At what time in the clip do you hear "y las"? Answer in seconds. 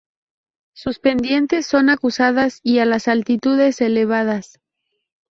2.63-3.07